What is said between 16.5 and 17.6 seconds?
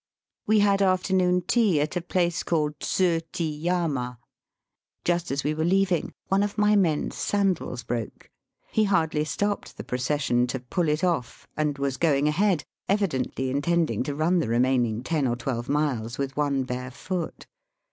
bare foot.